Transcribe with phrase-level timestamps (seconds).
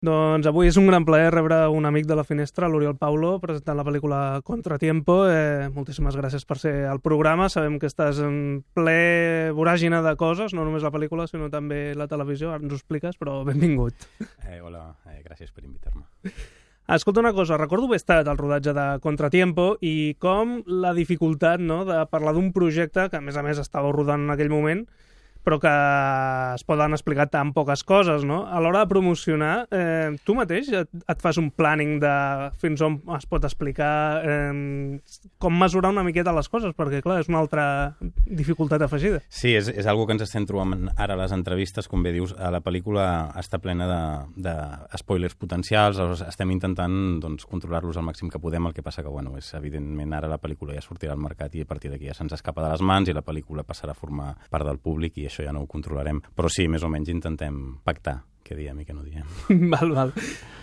[0.00, 3.76] Doncs avui és un gran plaer rebre un amic de la finestra, l'Oriol Paulo, presentant
[3.76, 5.26] la pel·lícula Contratiempo.
[5.28, 7.50] Eh, moltíssimes gràcies per ser al programa.
[7.52, 12.08] Sabem que estàs en ple voràgina de coses, no només la pel·lícula, sinó també la
[12.08, 12.48] televisió.
[12.48, 14.08] Ara ens ho expliques, però benvingut.
[14.48, 16.32] Eh, hola, eh, gràcies per invitar-me.
[16.96, 21.84] Escolta una cosa, recordo haver estat al rodatge de Contratiempo i com la dificultat no,
[21.84, 24.86] de parlar d'un projecte que, a més a més, estava rodant en aquell moment,
[25.44, 25.72] però que
[26.54, 28.42] es poden explicar tan poques coses, no?
[28.46, 32.14] A l'hora de promocionar, eh, tu mateix et, et fas un planning de
[32.60, 35.00] fins on es pot explicar, eh,
[35.38, 37.64] com mesurar una miqueta les coses, perquè, clar, és una altra
[38.26, 39.22] dificultat afegida.
[39.28, 42.34] Sí, és, és algo que ens estem trobant ara a les entrevistes, com bé dius,
[42.38, 43.06] a la pel·lícula
[43.40, 44.02] està plena de,
[44.48, 44.54] de
[45.00, 49.36] spoilers potencials, estem intentant doncs, controlar-los al màxim que podem, el que passa que, bueno,
[49.40, 52.34] és evidentment ara la pel·lícula ja sortirà al mercat i a partir d'aquí ja se'ns
[52.36, 55.46] escapa de les mans i la pel·lícula passarà a formar part del públic i això
[55.46, 56.20] ja no ho controlarem.
[56.34, 59.26] Però sí, més o menys intentem pactar què diem i què no diem.
[59.74, 60.16] val, val.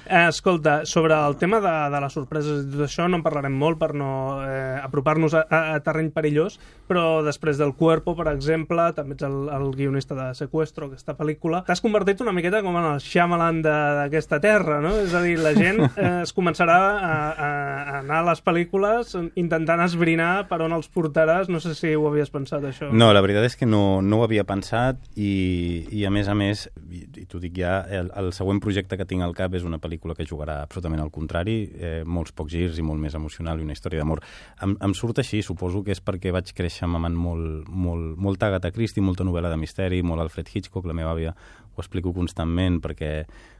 [0.10, 3.56] Eh, escolta, sobre el tema de, de les sorpreses i tot això no en parlarem
[3.60, 6.56] molt per no eh, apropar-nos a, a, a terreny perillós,
[6.88, 11.66] però després del Cuerpo, per exemple, també ets el, el guionista de Secuestro, aquesta pel·lícula,
[11.68, 14.94] t'has convertit una miqueta com en el Shyamalan d'aquesta terra, no?
[15.04, 19.12] És a dir, la gent eh, es començarà a, a, a anar a les pel·lícules
[19.36, 21.52] intentant esbrinar per on els portaràs.
[21.52, 22.94] No sé si ho havies pensat, això.
[22.96, 26.38] No, la veritat és que no, no ho havia pensat i, i a més a
[26.38, 27.67] més, i, i t'ho dic ja,
[28.00, 31.12] el, el següent projecte que tinc al cap és una pel·lícula que jugarà absolutament al
[31.14, 34.24] contrari, eh, molts pocs girs i molt més emocional i una història d'amor.
[34.64, 38.74] Em, em surt així, suposo que és perquè vaig créixer amant molt, molt, molta Agatha
[38.76, 41.36] Christie, molta novel·la de misteri, molt Alfred Hitchcock, la meva àvia
[41.78, 43.12] ho explico constantment perquè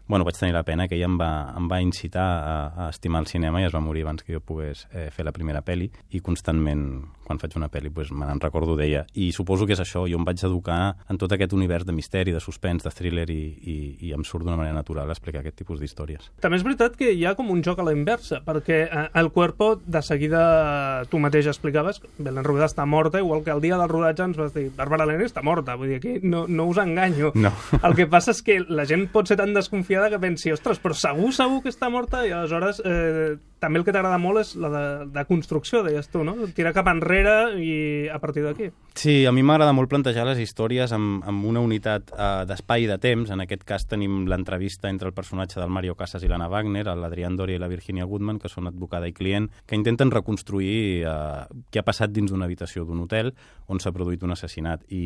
[0.08, 3.22] bueno, vaig tenir la pena que ella em va, em va incitar a, a estimar
[3.22, 5.90] el cinema i es va morir abans que jo pogués eh, fer la primera pel·li
[6.16, 6.88] i constantment
[7.28, 10.20] quan faig una pel·li pues, me n'en recordo d'ella i suposo que és això, jo
[10.20, 13.78] em vaig educar en tot aquest univers de misteri, de suspens, de thriller i, i,
[14.08, 16.32] i em surt d'una manera natural explicar aquest tipus d'històries.
[16.40, 19.32] També és veritat que hi ha com un joc a la inversa, perquè eh, el
[19.36, 23.92] Cuerpo de seguida tu mateix explicaves Belén Rueda està morta, igual que el dia del
[23.92, 27.34] rodatge ens vas dir Bàrbara Leni està morta, vull dir, aquí no, no us enganyo.
[27.36, 27.52] No.
[27.84, 30.96] El que passa és que la gent pot ser tan desconfiada que pensi, ostres, però
[30.98, 34.70] segur, segur que està morta i aleshores eh, també el que t'agrada molt és la
[34.74, 36.36] de, de construcció, deies tu, no?
[36.56, 38.70] Tirar cap enrere i a partir d'aquí.
[38.98, 42.90] Sí, a mi m'agrada molt plantejar les històries amb, amb una unitat uh, d'espai i
[42.90, 43.32] de temps.
[43.34, 47.38] En aquest cas tenim l'entrevista entre el personatge del Mario Casas i l'Anna Wagner, l'Adrián
[47.38, 51.82] Doria i la Virginia Goodman, que són advocada i client, que intenten reconstruir uh, què
[51.82, 53.34] ha passat dins d'una habitació d'un hotel
[53.68, 54.86] on s'ha produït un assassinat.
[54.90, 55.04] I,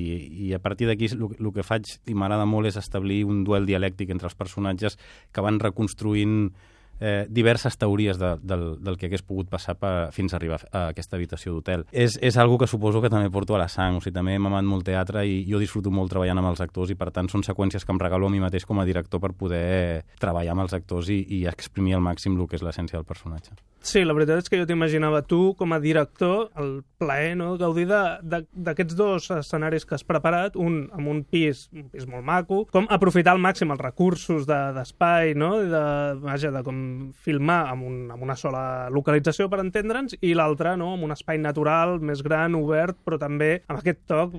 [0.48, 4.12] i a partir d'aquí el que faig i m'agrada molt és establir un duel dialèctic
[4.14, 5.00] entre els personatges
[5.32, 6.52] que van reconstruint
[7.02, 10.88] eh, diverses teories de, del, del que hagués pogut passar per, fins a arribar a
[10.94, 11.86] aquesta habitació d'hotel.
[11.92, 14.54] És, és algo que suposo que també porto a la sang, o sigui, també m'ha
[14.54, 17.44] amat molt teatre i jo disfruto molt treballant amb els actors i per tant són
[17.48, 20.78] seqüències que em regalo a mi mateix com a director per poder treballar amb els
[20.78, 23.58] actors i, i exprimir al màxim el que és l'essència del personatge.
[23.82, 27.88] Sí, la veritat és que jo t'imaginava tu com a director el plaer, no?, gaudir
[27.90, 32.86] d'aquests dos escenaris que has preparat, un amb un pis, un pis molt maco, com
[32.94, 35.84] aprofitar al màxim els recursos d'espai, de, no?, de,
[36.22, 36.82] vaja, de com
[37.24, 38.64] filmar amb, un, amb una sola
[38.94, 43.52] localització, per entendre'ns, i l'altre, no?, amb un espai natural, més gran, obert, però també
[43.68, 44.36] amb aquest toc,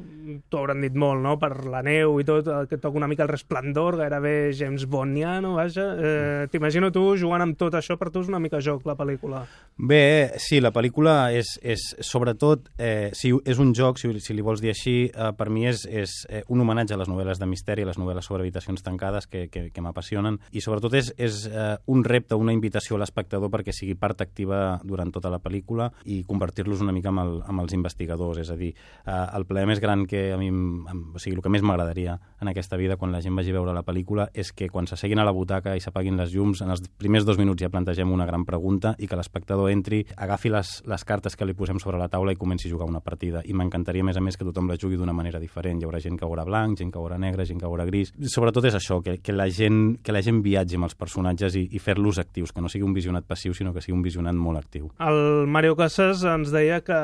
[0.50, 3.32] t'ho hauran dit molt, no?, per la neu i tot, aquest toc una mica el
[3.32, 5.88] resplendor, gairebé James Bondiano, vaja.
[5.96, 9.12] Eh, T'imagino tu jugant amb tot això, per tu és una mica joc, la pel·lícula
[9.12, 9.46] pel·lícula?
[9.76, 14.42] Bé, sí, la pel·lícula és, és sobretot, eh, si és un joc, si, si li
[14.44, 17.48] vols dir així, eh, per mi és, és eh, un homenatge a les novel·les de
[17.48, 21.46] misteri, a les novel·les sobre habitacions tancades que, que, que m'apassionen, i sobretot és, és
[21.48, 25.88] eh, un repte, una invitació a l'espectador perquè sigui part activa durant tota la pel·lícula
[26.04, 28.72] i convertir-los una mica amb, el, amb els investigadors, és a dir,
[29.06, 32.50] eh, el plaer més gran que a mi, o sigui, el que més m'agradaria en
[32.50, 35.26] aquesta vida quan la gent vagi a veure la pel·lícula és que quan s'asseguin a
[35.26, 38.44] la butaca i s'apaguin les llums, en els primers dos minuts ja plantegem una gran
[38.44, 42.34] pregunta i que l'espectador entri, agafi les, les cartes que li posem sobre la taula
[42.34, 43.42] i comenci a jugar una partida.
[43.44, 45.80] I m'encantaria, a més a més, que tothom la jugui d'una manera diferent.
[45.80, 48.12] Hi haurà gent que veurà blanc, gent que veurà negre, gent que veurà gris.
[48.32, 51.66] Sobretot és això, que, que, la, gent, que la gent viatgi amb els personatges i,
[51.72, 54.58] i fer-los actius, que no sigui un visionat passiu, sinó que sigui un visionat molt
[54.58, 54.88] actiu.
[55.04, 56.96] El Mario Casas ens deia que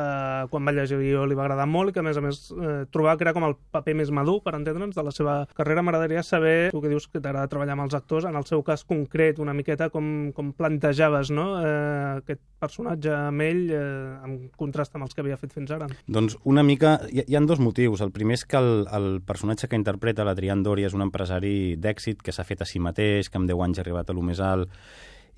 [0.50, 2.86] quan va llegir jo li va agradar molt i que, a més a més, eh,
[2.90, 5.84] trobava que era com el paper més madur, per entendre'ns, de la seva carrera.
[5.84, 8.84] M'agradaria saber, tu que dius que t'agrada treballar amb els actors, en el seu cas
[8.88, 11.48] concret, una miqueta com, com plantejaves no?
[11.60, 13.82] eh, aquest personatge amb ell eh,
[14.25, 15.90] en contrast amb els que havia fet fins ara?
[16.08, 16.96] Doncs una mica...
[17.12, 18.02] Hi, hi ha dos motius.
[18.04, 22.25] El primer és que el, el personatge que interpreta l'Adrián Doria és un empresari d'èxit
[22.25, 24.42] que s'ha fet a si mateix, que amb 10 anys ha arribat a lo més
[24.44, 24.72] alt,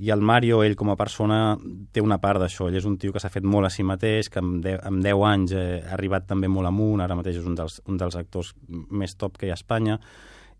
[0.00, 1.58] i el Mario, ell com a persona,
[1.92, 2.70] té una part d'això.
[2.70, 5.04] Ell és un tio que s'ha fet molt a si mateix, que amb 10, amb
[5.04, 8.16] 10 anys eh, ha arribat també molt amunt, ara mateix és un dels, un dels
[8.16, 9.98] actors més top que hi ha a Espanya,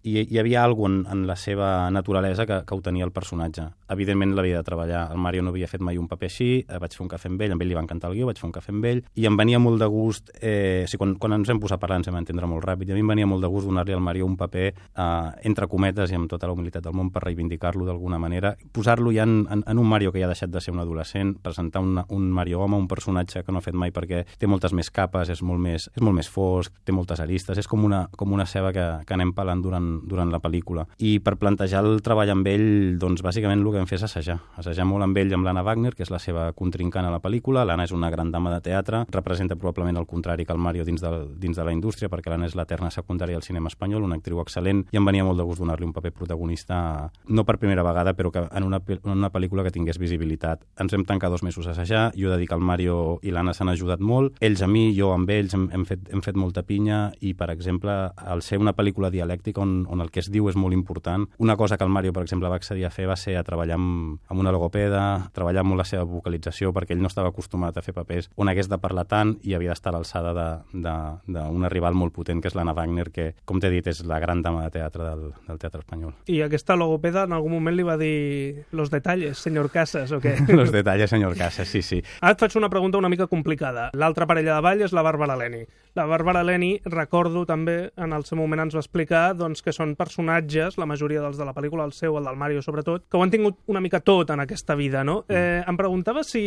[0.03, 3.67] i hi havia alguna en, la seva naturalesa que, que ho tenia el personatge.
[3.93, 5.07] Evidentment l'havia de treballar.
[5.13, 7.43] El Mario no havia fet mai un paper així, eh, vaig fer un cafè amb
[7.43, 9.27] ell, amb ell li va encantar el guió, vaig fer un cafè amb ell, i
[9.29, 12.01] em venia molt de gust, eh, o sigui, quan, quan ens vam posar a parlar
[12.01, 14.05] ens vam entendre molt ràpid, i a mi em venia molt de gust donar-li al
[14.05, 15.05] Mario un paper eh,
[15.51, 19.27] entre cometes i amb tota la humilitat del món per reivindicar-lo d'alguna manera, posar-lo ja
[19.29, 22.01] en, en, en un Mario que ja ha deixat de ser un adolescent, presentar un,
[22.09, 25.29] un Mario home, un personatge que no ha fet mai perquè té moltes més capes,
[25.33, 28.47] és molt més, és molt més fosc, té moltes aristes, és com una, com una
[28.49, 30.87] ceba que, que anem pelant durant, durant la pel·lícula.
[30.99, 32.69] I per plantejar el treball amb ell,
[33.01, 34.39] doncs bàsicament el que vam fer és assajar.
[34.61, 37.65] Assajar molt amb ell, amb l'Anna Wagner, que és la seva contrincant a la pel·lícula.
[37.67, 41.03] L'Anna és una gran dama de teatre, representa probablement el contrari que el Mario dins
[41.03, 41.11] de,
[41.41, 44.87] dins de la indústria, perquè l'Anna és l'eterna secundària del cinema espanyol, una actriu excel·lent,
[44.93, 48.33] i em venia molt de gust donar-li un paper protagonista, no per primera vegada, però
[48.33, 50.65] que en una, en una pel·lícula que tingués visibilitat.
[50.81, 53.35] Ens hem tancat dos mesos a assajar, jo he de dir que el Mario i
[53.35, 56.39] l'Anna s'han ajudat molt, ells a mi, jo amb ells, hem, hem, fet, hem fet
[56.39, 60.31] molta pinya, i, per exemple, al ser una pel·lícula dialèctica on, on el que es
[60.33, 63.07] diu és molt important, una cosa que el Mario, per exemple, va accedir a fer
[63.09, 67.03] va ser a treballar amb, amb una logopeda, treballar molt la seva vocalització, perquè ell
[67.03, 69.99] no estava acostumat a fer papers on hagués de parlar tant i havia d'estar a
[69.99, 70.33] l'alçada
[70.73, 74.43] d'una rival molt potent, que és l'Anna Wagner, que, com t'he dit, és la gran
[74.43, 76.15] dama de teatre del, del teatre espanyol.
[76.31, 80.37] I aquesta logopeda en algun moment li va dir los detalles, senyor Casas, o què?
[80.61, 82.01] los detalles, senyor Casas, sí, sí.
[82.21, 83.91] Ara et faig una pregunta una mica complicada.
[83.95, 85.65] L'altra parella de ball és la Bàrbara Leni.
[85.99, 89.95] La Bàrbara Leni, recordo també, en el seu moment ens va explicar doncs, que són
[89.99, 93.25] personatges, la majoria dels de la pel·lícula, el seu, el del Mario sobretot, que ho
[93.25, 95.21] han tingut una mica tot en aquesta vida, no?
[95.29, 95.37] Mm.
[95.37, 96.43] Eh, em preguntava si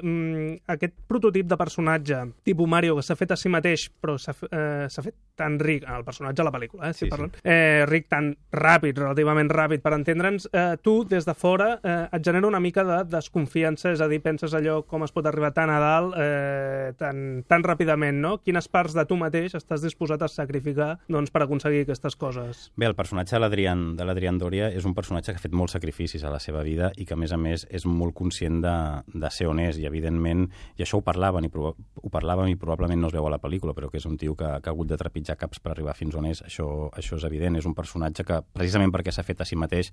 [0.00, 4.34] mm, aquest prototip de personatge, tipus Mario, que s'ha fet a si mateix, però s'ha
[4.50, 7.42] eh, fet tan ric, el personatge de la pel·lícula, eh, si sí, parlen, sí.
[7.44, 12.24] eh, ric tan ràpid, relativament ràpid, per entendre'ns, eh, tu, des de fora, eh, et
[12.24, 15.72] genera una mica de desconfiança, és a dir, penses allò com es pot arribar tan
[15.72, 18.36] a dalt eh, tan, tan ràpidament, no?
[18.44, 22.63] Quines parts de tu mateix estàs disposat a sacrificar doncs, per aconseguir aquestes coses?
[22.76, 26.32] Bé, el personatge de l'Adrián Doria és un personatge que ha fet molts sacrificis a
[26.32, 28.74] la seva vida i que, a més a més, és molt conscient de,
[29.12, 30.46] de ser honest i, evidentment,
[30.78, 33.74] i això ho parlaven i, ho parlaven i probablement no es veu a la pel·lícula,
[33.76, 36.16] però que és un tio que, que ha hagut de trepitjar caps per arribar fins
[36.18, 37.58] on és, això, això és evident.
[37.58, 39.92] És un personatge que, precisament perquè s'ha fet a si mateix,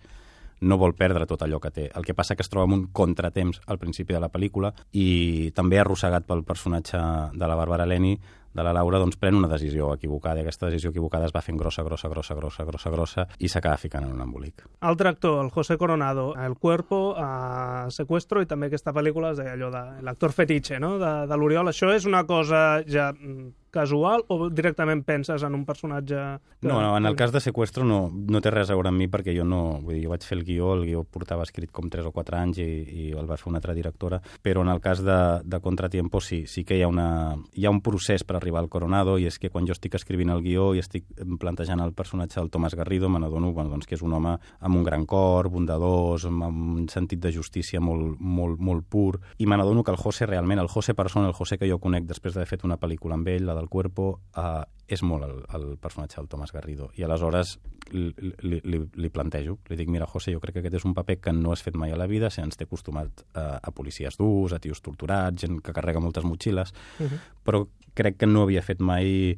[0.61, 1.87] no vol perdre tot allò que té.
[1.97, 5.51] El que passa que es troba amb un contratemps al principi de la pel·lícula i
[5.57, 7.01] també arrossegat pel personatge
[7.33, 8.13] de la Bàrbara Leni
[8.53, 11.59] de la Laura doncs, pren una decisió equivocada i aquesta decisió equivocada es va fent
[11.59, 14.65] grossa, grossa, grossa, grossa, grossa, grossa i s'acaba ficant en un embolic.
[14.81, 19.71] Altre actor, el José Coronado, El Cuerpo, a Secuestro i també aquesta pel·lícula deia allò
[19.73, 20.97] de l'actor fetiche no?
[20.99, 21.71] de, de l'Oriol.
[21.71, 26.19] Això és una cosa ja mm, casual o directament penses en un personatge...
[26.59, 26.67] Que...
[26.67, 29.07] No, no, en el cas de Secuestro no, no té res a veure amb mi
[29.09, 29.79] perquè jo no...
[29.81, 32.37] Vull dir, jo vaig fer el guió, el guió portava escrit com 3 o 4
[32.37, 35.61] anys i, i el va fer una altra directora, però en el cas de, de
[35.63, 39.17] Contratiempo sí, sí que hi ha, una, hi ha un procés per arribar al Coronado
[39.17, 41.07] i és que quan jo estic escrivint el guió i estic
[41.41, 44.75] plantejant el personatge del Tomàs Garrido me n'adono bueno, doncs, que és un home amb
[44.75, 49.57] un gran cor, bondadós, amb un sentit de justícia molt, molt, molt pur i me
[49.57, 52.49] n'adono que el José realment, el José persona, el José que jo conec després d'haver
[52.49, 56.29] fet una pel·lícula amb ell, la del Cuerpo, uh, és molt el, el personatge del
[56.31, 56.89] Tomàs Garrido.
[56.97, 57.57] I aleshores
[57.91, 58.11] li,
[58.43, 61.17] li, li, li plantejo, li dic, mira, José, jo crec que aquest és un paper
[61.21, 64.17] que no has fet mai a la vida, si ens té acostumat a, a policies
[64.19, 67.19] durs, a tios torturats, gent que carrega moltes motxilles, uh -huh.
[67.43, 69.35] però crec que no havia fet mai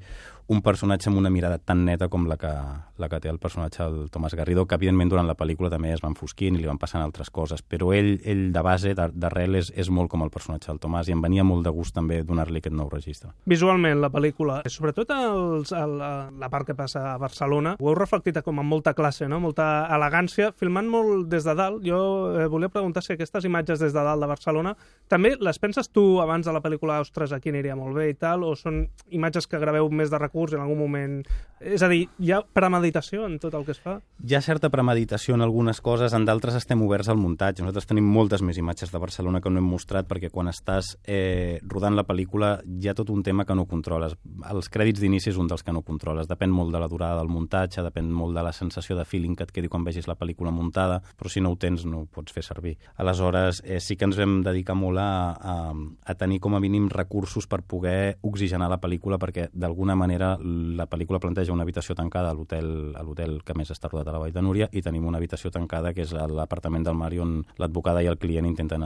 [0.48, 2.52] un personatge amb una mirada tan neta com la que,
[2.98, 6.04] la que té el personatge del Tomàs Garrido, que evidentment durant la pel·lícula també es
[6.04, 9.72] van fosquint i li van passant altres coses, però ell, ell de base, d'arrel, és,
[9.76, 12.60] és molt com el personatge del Tomàs i em venia molt de gust també donar-li
[12.60, 13.32] aquest nou registre.
[13.46, 15.16] Visualment, la pel·lícula, sobretot
[15.58, 15.98] els, el,
[16.40, 19.40] la part que passa a Barcelona, ho heu reflectit com amb molta classe, no?
[19.44, 21.84] molta elegància, filmant molt des de dalt.
[21.86, 22.00] Jo
[22.34, 24.76] eh, volia preguntar si aquestes imatges des de dalt de Barcelona
[25.12, 28.46] també les penses tu abans de la pel·lícula Ostres, aquí aniria molt bé i tal,
[28.48, 28.84] o són
[29.14, 31.20] imatges que graveu més de recurs en algun moment...
[31.64, 33.94] És a dir, hi ha premeditació en tot el que es fa?
[34.20, 37.64] Hi ha certa premeditació en algunes coses, en d'altres estem oberts al muntatge.
[37.64, 41.62] Nosaltres tenim moltes més imatges de Barcelona que no hem mostrat perquè quan estàs eh,
[41.72, 44.18] rodant la pel·lícula hi ha tot un tema que no controles.
[44.50, 46.28] Els crèdits d'inici és un dels que no controles.
[46.28, 49.48] Depèn molt de la durada del muntatge, depèn molt de la sensació de feeling que
[49.48, 52.34] et quedi quan vegis la pel·lícula muntada, però si no ho tens no ho pots
[52.34, 52.76] fer servir.
[52.98, 56.90] Aleshores, eh, sí que ens vam dedicar molt a, a, a tenir com a mínim
[56.92, 62.34] recursos per poder oxigenar la pel·lícula perquè d'alguna manera la pel·lícula planteja una habitació tancada
[62.34, 65.52] a l'hotel que més està rodat a la Vall de Núria i tenim una habitació
[65.52, 68.84] tancada que és l'apartament del Mari on l'advocada i el client intenten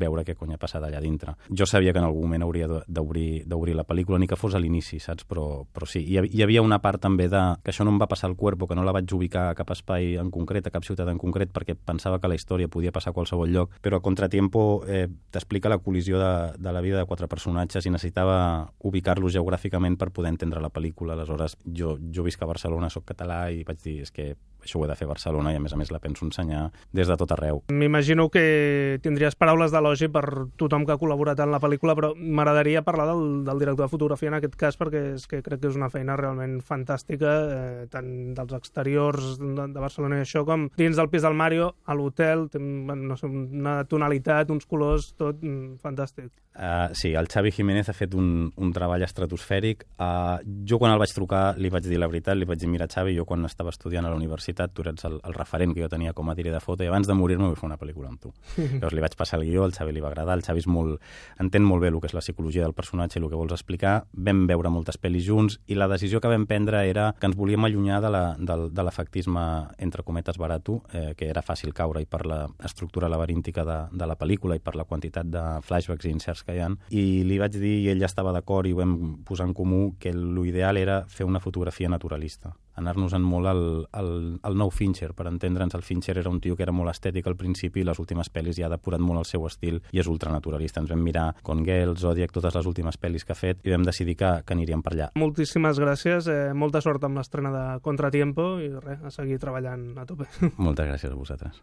[0.00, 1.34] veure què cony ha passat allà dintre.
[1.50, 5.00] Jo sabia que en algun moment hauria d'obrir la pel·lícula, ni que fos a l'inici,
[5.02, 5.26] saps?
[5.28, 8.08] Però però, sí, hi, hi havia una part també de que això no em va
[8.10, 10.86] passar al cuerpo, que no la vaig ubicar a cap espai en concret, a cap
[10.86, 14.04] ciutat en concret, perquè pensava que la història podia passar a qualsevol lloc, però a
[14.04, 18.38] Contratiempo eh, t'explica la col·lisió de, de la vida de quatre personatges i necessitava
[18.84, 21.14] ubicar-los geogràficament per poder entendre la pel·lícula.
[21.14, 24.84] Aleshores, jo, jo visc a Barcelona, sóc català i vaig dir, és que això ho
[24.84, 27.16] he de fer a Barcelona i a més a més la penso ensenyar des de
[27.16, 27.62] tot arreu.
[27.72, 30.24] M'imagino que tindries paraules d'elogi per
[30.60, 34.30] tothom que ha col·laborat en la pel·lícula, però m'agradaria parlar del, del director de fotografia
[34.30, 38.10] en aquest cas perquè és que crec que és una feina realment fantàstica, eh, tant
[38.36, 42.48] dels exteriors de, de Barcelona i això, com dins del pis del Mario, a l'hotel,
[42.60, 46.30] no sé, una tonalitat, uns colors, tot mm, fantàstic.
[46.50, 49.86] Uh, sí, el Xavi Jiménez ha fet un, un treball estratosfèric.
[49.96, 52.88] Uh, jo quan el vaig trucar li vaig dir la veritat, li vaig dir, mira
[52.90, 55.88] Xavi, jo quan estava estudiant a la universitat tu eres el, el referent que jo
[55.88, 58.20] tenia com a director de foto i abans de morir-me vull fer una pel·lícula amb
[58.20, 58.32] tu.
[58.80, 60.98] Llavors li vaig passar el guió, el Xavi li va agradar, el Xavi és molt,
[61.42, 64.00] entén molt bé el que és la psicologia del personatge i el que vols explicar.
[64.12, 67.64] Vam veure moltes pel·lis junts i la decisió que vam prendre era que ens volíem
[67.64, 69.44] allunyar de l'efectisme
[69.78, 74.18] entre cometes barato, eh, que era fàcil caure i per l'estructura laberíntica de, de la
[74.18, 77.54] pel·lícula i per la quantitat de flashbacks i inserts que hi ha, i li vaig
[77.56, 78.96] dir, i ell ja estava d'acord i ho vam
[79.26, 83.62] posar en comú, que l'ideal era fer una fotografia naturalista anar-nos-en molt al,
[83.96, 84.10] al,
[84.46, 85.76] al nou Fincher, per entendre'ns.
[85.76, 88.58] El Fincher era un tio que era molt estètic al principi i les últimes pel·lis
[88.58, 90.82] ja ha depurat molt el seu estil i és ultranaturalista.
[90.82, 93.86] Ens vam mirar con Gale, Zodiac, totes les últimes pel·lis que ha fet i vam
[93.86, 95.10] decidir que, que aniríem per allà.
[95.20, 100.06] Moltíssimes gràcies, eh, molta sort amb l'estrena de Contratiempo i res, a seguir treballant a
[100.08, 100.28] tope.
[100.64, 101.58] Moltes gràcies a vosaltres.